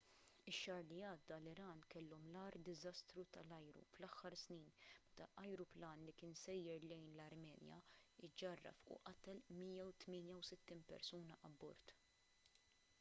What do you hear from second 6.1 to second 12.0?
kien sejjer lejn l-armenja ġġarraf u qatel l-168 persuna abbord